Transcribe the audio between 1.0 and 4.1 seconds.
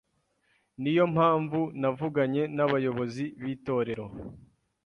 mpamvu navuganye n’abayobozi b’Itorero